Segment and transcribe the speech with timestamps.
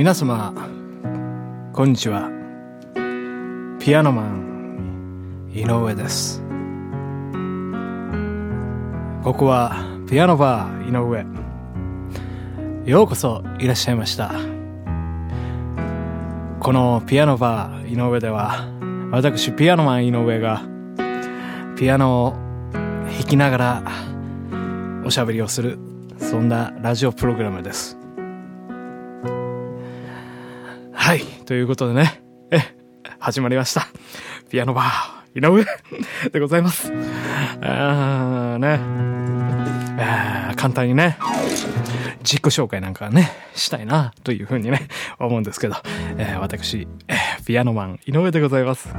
[0.00, 0.54] 皆様
[1.74, 2.30] こんにちは。
[3.78, 6.40] ピアノマン井上です。
[9.22, 9.76] ここは
[10.08, 10.92] ピアノバー井
[12.86, 12.90] 上。
[12.90, 14.32] ようこそいらっしゃいました。
[16.60, 18.70] このピアノバー井上では
[19.12, 20.62] 私ピアノマン井上が
[21.76, 22.32] ピアノを
[23.18, 23.82] 弾きながら
[25.04, 25.78] おしゃべりをする
[26.16, 27.99] そんなラジオプログラムです。
[31.00, 31.22] はい。
[31.46, 32.22] ということでね。
[32.50, 32.60] え
[33.18, 33.88] 始まりました。
[34.50, 35.64] ピアノバー井上
[36.30, 36.92] でございます。
[37.62, 38.78] あーね。
[39.98, 41.16] あー簡単にね
[42.18, 45.76] 自己紹介なんかねしたいなというふうにね思うんですけど、
[46.18, 47.14] えー私、え
[47.46, 48.90] ピアノマン井上でございます。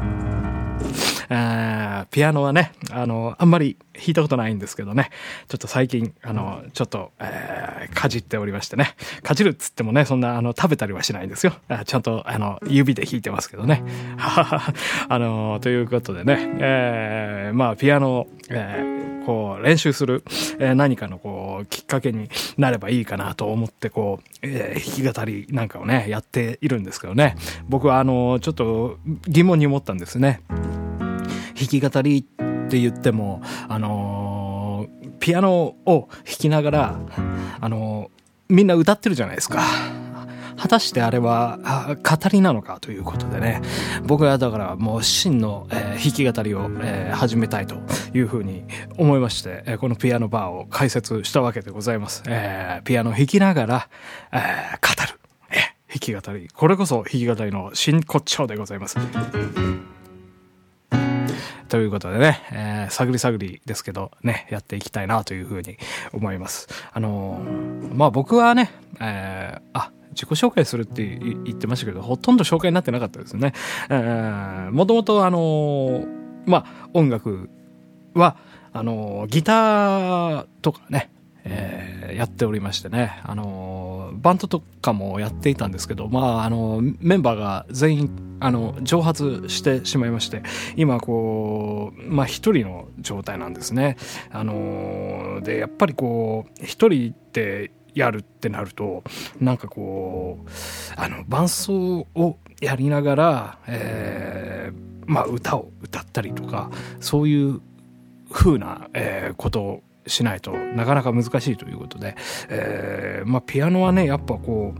[1.34, 5.10] あピアノはね、あの、あんまり弾いたことないんですけどね、
[5.48, 11.54] ちょっと最近、あの、ちょっと、えーかじっておりましてね、かじるっつってもね、そんな、あの、食べたりはしないんですよ。
[11.68, 13.84] あちゃんと、あの、指で弾いてますけどね。
[14.18, 14.74] あ
[15.10, 20.24] の、ということでね、えーまあ、ピアノを、えーこう、練習する、
[20.60, 27.36] え何かの、こう、きっかけになればいいかなと思って、こう、え弾き語りなんかをね、やっているんですけどね、
[27.70, 30.42] 僕は、あの、ちょっと疑問に思ったんですね。
[31.56, 32.24] 弾き語りっ
[32.70, 37.00] て言っても、あのーピアノを弾きながら、
[37.60, 38.22] あのー
[38.54, 39.64] みんな歌ってるじゃないですか。
[40.58, 41.58] 果たしてあれは
[42.04, 43.62] 語りなのかということでね、
[44.04, 47.76] 僕はだからもう真の、えー弾き語りを、えー始めたいと
[48.14, 48.64] いうふうに
[48.98, 52.24] 思いまして、えーこのピアノバーを開設したわけでございます。
[52.28, 53.90] えーピアノ弾きながら、
[54.32, 54.40] えー
[54.82, 55.20] 語る。
[55.52, 56.48] えー弾き語り。
[56.54, 58.98] これこそ弾き語りの真骨頂でございます。
[61.72, 65.78] ということでね、えー探り探りですけどね、やっていきたいなというふうに
[66.12, 66.68] 思います。
[66.92, 73.54] あのーまあ僕はね、えーあ、自己紹介するって言ってましたけど、ほとんど紹介になってなかったですね。
[73.90, 76.04] えーもともとあの
[76.46, 77.50] まあ音楽
[78.16, 78.36] は、
[78.74, 81.10] あのギターとかね、
[81.46, 81.81] えー
[82.16, 90.44] やっておりましてね、あのーバンドとかもやっていたんですけど、まあ、あのーメンバーが全員、あの、蒸発してしまいまして、
[90.76, 93.98] 今、こう、まあ、一人の状態なんですね。
[94.32, 99.04] あので、やっぱりこう、一人ってやるってなると、
[99.40, 100.50] なんかこう、
[100.98, 106.70] あの、伴奏をやりながら、えーまあ、歌を歌ったりとか、
[107.00, 107.62] そういう
[108.32, 112.16] 風な、えーことをしないとなかなか難しいということで、
[112.50, 114.74] えーまあ、ピアノはねやっぱこ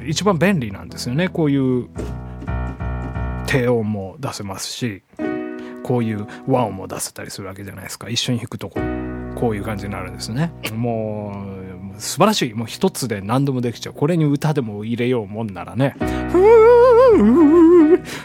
[0.00, 1.28] う一番便利なんですよね。
[1.28, 1.88] こういう
[3.46, 5.02] 低音も出せますし
[5.82, 8.08] こういう和音も出せたりするわけじゃないですか。
[8.08, 10.52] 一緒に弾くとこうこういう感じになるんですね。
[10.74, 11.44] も
[11.96, 12.54] う素晴らしい。
[12.54, 13.92] もう一つで何でもできちゃう。
[13.92, 15.94] これに歌でも入れようもんならね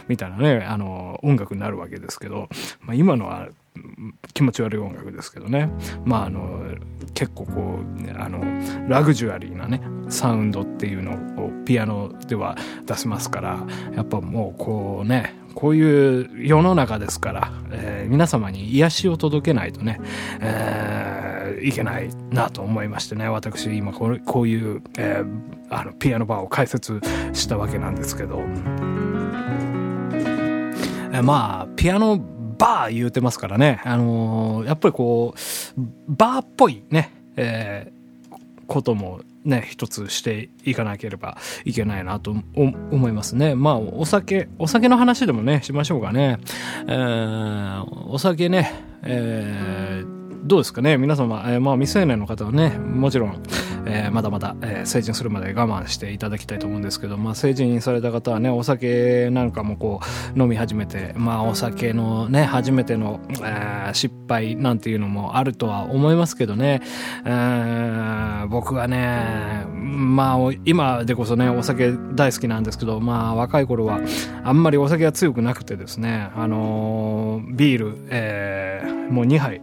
[0.07, 2.49] みたいなねあの音楽になるわけですけど、
[2.81, 3.47] まあ、今のは
[4.33, 5.69] 気持ち悪い音楽ですけどね。
[6.05, 6.61] まああの
[7.13, 8.41] 結構こうあの
[8.87, 11.11] ラグジュアリーなねサウンドっていうの
[11.43, 19.99] をピアノでは出せますからやっぱもうこうねこういう世の中ですから、えー皆様に癒しを届けないとね、
[20.41, 26.99] えーいけないなと思いましてね私今こうこういう、えーあのピアノバーを開設
[27.33, 32.19] したわけなんですけど、えーまあピアノ
[32.57, 38.03] バー言うてますからね、あのーやっぱりこうバーっぽいね、えー
[38.65, 43.55] こともね、一つしていかなければいけないなと思いますね。
[43.55, 46.39] まあ、お酒、お酒の話でもね、しましょうかね。
[46.87, 48.71] えーお酒ね、
[49.03, 50.12] えー
[50.45, 50.97] どうですかね？
[50.97, 53.41] 皆様、えーまあ未成年の方はね、もちろん、
[53.85, 60.01] えーまだまだ、えー成人するまで我慢していただきたいと思うんですけど、まあ成人された方はね、お酒なんかもこ
[60.35, 66.81] う飲み始めて、まあお酒のね、初めての、え失敗なんていうのもあるとは思いますけどね、
[67.23, 74.01] えー僕はね、まあ今でこそね、お酒大好きなんですけど、まあ若い頃は
[74.43, 79.61] あんまりお酒が強くなくてですね、あのビール、えもう2杯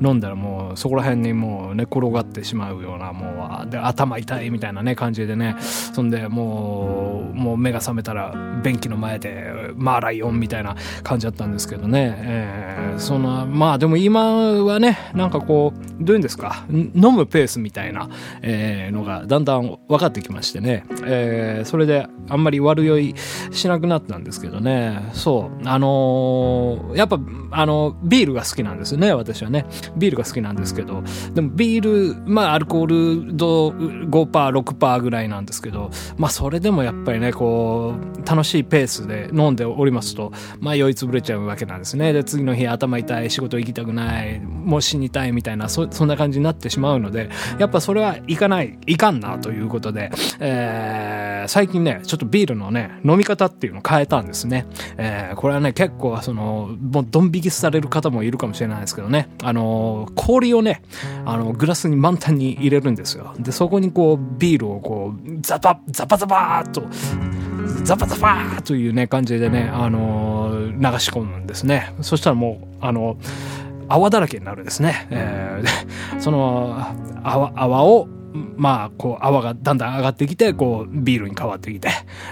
[0.00, 5.56] 飲んだらもうそこら辺にもう寝転がってしまうようなもうで頭痛いみたいなね感じでね。
[5.60, 14.32] そんでもうもう目が覚めたら便器の前でマーライオンみたいな感じだったんですけどね、えーそのまあでも今
[14.64, 16.64] はねなんかこうどういうんですか？
[16.70, 18.08] 飲むペースみたいな、
[18.40, 23.14] えーのがだんだん分かってきましてね、えーそれであんまり悪酔い
[23.52, 25.10] しなくなったんですけどね。
[25.12, 25.68] そう。
[25.68, 27.18] あのーやっぱ
[27.50, 29.35] あのビールが好きなんですよね私。
[29.44, 29.66] はね。
[29.96, 31.02] ビールが好きなんですけど、
[31.34, 32.86] でもビール、まあアルコー
[33.26, 42.12] ル度5%、6%ぐらいなんですけど、まあそれでもやっぱりね、こう、楽しいペースで飲んでおりますと、まあ酔いつぶれちゃうわけなんですね。
[42.12, 50.10] で、次の日頭痛い、仕事行きたくない、もう死にたいみたいな、そ、そんな感じになってしまうので、やっぱそれはいかない、いかんなということで、
[50.40, 54.66] えー、最近ね、ちょっとビールのね、飲み方っていうのを変えたんですね。
[54.96, 60.82] えー、これはね、結構その、もうドン引きされる方もいるかもしれないですけどね、あの、氷をね、
[61.24, 63.34] あの、グラスに満タンに入れるんですよ。
[63.38, 66.82] で、そこにこう、ビールをこう、ザパ、ザパザパーと、
[67.84, 71.94] ザパザパーというね、感じでね、あの、流し込むんですね。
[72.00, 73.16] そしたらもう、あの、
[73.88, 75.06] 泡だらけになるんですね。
[75.10, 76.76] えー、その
[77.22, 78.08] 泡、泡を
[78.56, 81.88] まあ、こう、泡がだんだん上がってきて、こう、ビールに変わってきて、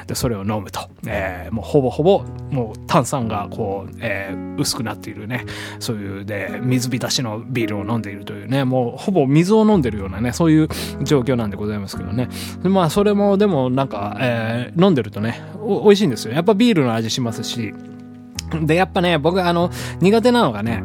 [0.07, 0.81] で、それを飲むと。
[1.07, 5.45] えー、もうほぼほぼ、もう炭酸がこう、えー、薄くなっているね、
[5.79, 10.69] そういうで、水浸しのビールを飲んでいるというね、もうほぼ水を飲んでるようなね、そういう
[11.03, 12.29] 状況なんでございますけどね。
[12.63, 16.35] まあ、それもでもなんか、えー、飲んでるとね、美味しいんですよ。
[16.35, 17.75] やっぱビールの味しますし、
[18.63, 19.71] で、やっぱね、僕あの、
[20.01, 20.83] 苦手なのがね、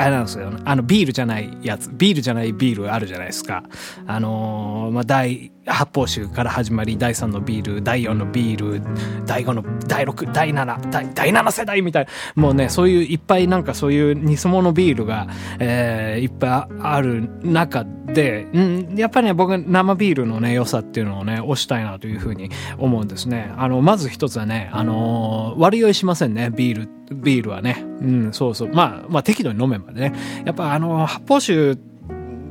[0.00, 0.50] あれなんですよ。
[0.64, 1.90] あの、ビールじゃないやつ。
[1.92, 3.62] ビールじゃないビールあるじゃないですか。
[4.06, 8.82] あのー、まあ、大、発泡酒から始まり、第3のビール、第4のビール、
[9.26, 12.42] 第5の、第6、第7、第第7世代みたいな。
[12.42, 15.28] もうね、そういういっぱいなんかそういう偽物ビールが、
[15.58, 23.52] えー、いっぱいある中で、うん、やっぱりね、僕生ビールのね、良さっていうのをね、推したいなというふうに思うんですね。
[23.56, 27.84] あの、まず一つはね、あのー、悪酔いしませんね、ビール、ビールはね。
[28.00, 28.70] うん、そうそう。
[28.72, 30.12] まあ、まあ適度に飲めばね。
[30.44, 31.78] やっぱあの、発泡酒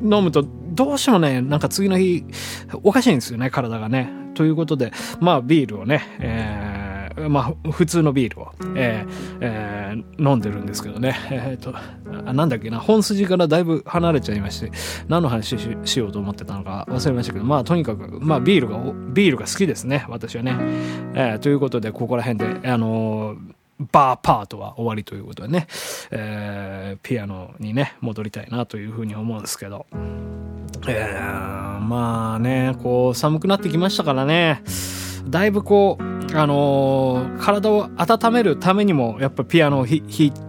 [0.02, 0.46] 飲むと
[0.80, 2.24] どうしてもね、なんか次の日、
[2.84, 4.10] おかしいんですよね、体がね。
[4.34, 11.18] ということで、まあビールをね、えー、まあ普通のビールを、えーえー、飲んでるんですけどね。
[11.32, 11.76] えっ、と
[12.34, 14.72] なんだっけな、本筋からだいぶ離れちゃいまして、
[15.10, 18.78] 何の話ししようと思ってたのか忘れましたけど、まあとにかく、まあビールが、
[19.12, 20.56] ビールが好きですね、私はね。
[21.14, 23.38] えー、ということで、ここら辺で、あのー
[23.92, 25.68] バーパートは終わりということでね、
[26.12, 29.86] えー、ピアノにね、戻りたいなというふうに思うんですけど。
[30.88, 34.64] えー、まあね、こう、寒くなってきましたからね、
[35.28, 40.02] だいぶこう、あのー、体を温めるためにも、やっぱピアノを弾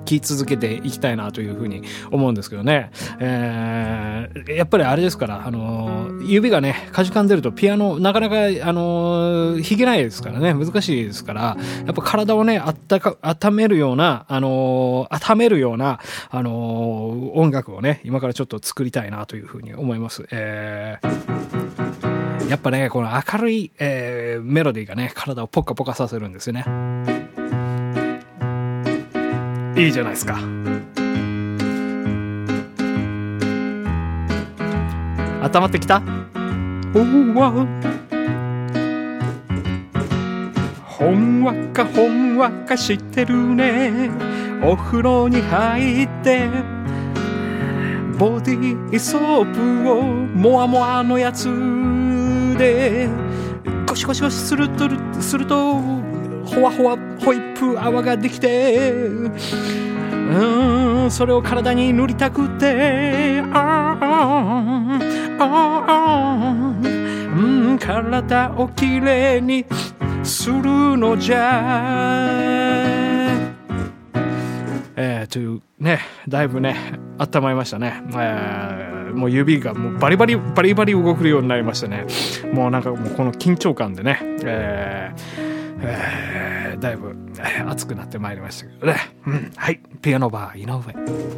[0.05, 2.91] き続けていきたいなというふうに思うんですけどね。
[3.19, 11.57] えー、やっぱりあれですから、あのー、指がね、かじかんでるとピアノ、なかなか、あの弾けないですからね、難しいですから、
[11.87, 16.01] やっぱ体をね、あったか、温めるような、あの温めるような、
[16.31, 20.27] あの音楽をね、今からちょっと作りたいなというふうに思います。
[20.31, 21.40] えー
[22.51, 26.65] やっぱね、この明るい、えー、メロディーがね、体をポカポカさせるんですよね。
[29.77, 30.35] いいじゃないですか。
[35.43, 36.03] 温まってきた？
[36.93, 36.99] お
[37.39, 37.53] わ
[40.85, 44.11] ほんわかほんわかしてるね
[44.61, 46.49] お風呂に入って
[48.19, 51.49] ボディーソープをモワモワのやつ
[52.61, 53.09] で
[53.87, 54.87] ゴシゴシゴシすると
[55.23, 59.31] するとほわほわホイップ泡ができてう
[61.07, 63.97] んそれを体に塗りたくてあ
[65.39, 66.89] あう
[67.73, 69.65] ん体をきれいに
[70.23, 72.29] するのじゃ。
[74.97, 76.77] えー、というねだいぶね
[77.17, 82.07] 温まりましたね、えーもう指がもうバリバリバリバリ動くようになりましてね。
[82.53, 85.51] もうなんかもうこの緊張感でね、えー
[85.83, 87.17] えー、だいぶ
[87.67, 91.31] 熱くなってまいりましたけどね、うん、はいピアノバー井上。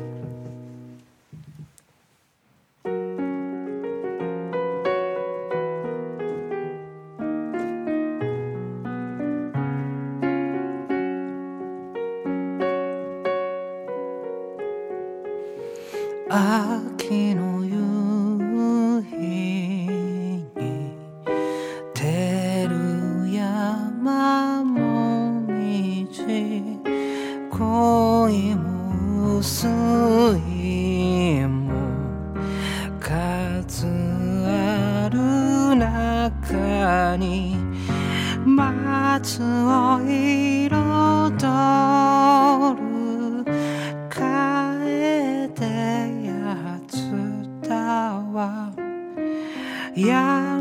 [16.35, 16.82] 秋
[49.95, 50.52] yeah.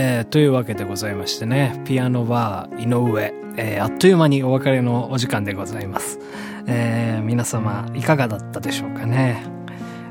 [0.00, 6.20] えー、というわけでございましてね、ピアノバー井上、えー、あっという間にお別れのお時間でございます。
[6.68, 9.42] えー、皆様いかがだったでしょうかね。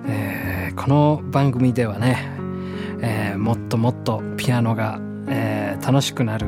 [0.05, 2.17] え、この番組ではね、
[3.01, 6.47] え、もっともっとピアノが、え、楽しくなる、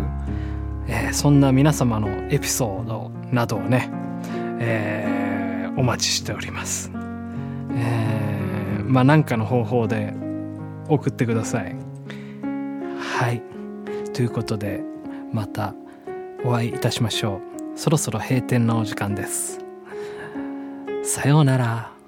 [0.90, 3.90] え、そんな皆様のエピソードなどをね、
[4.60, 6.92] え、お待ちしております。
[7.74, 10.14] え、まあ何かの方法で
[10.90, 11.89] 送ってください。
[13.20, 13.42] はい。
[14.14, 14.82] ということで、
[15.34, 15.76] また
[16.46, 17.42] お会いいたしましょ
[17.76, 17.78] う。
[17.78, 19.60] そろそろ閉店のお時間です。
[21.04, 21.99] さようなら。